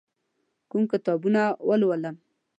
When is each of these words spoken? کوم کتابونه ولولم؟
کوم 0.69 0.83
کتابونه 0.91 1.41
ولولم؟ 1.67 2.15